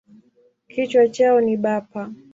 [0.67, 2.01] Kichwa chao ni bapa.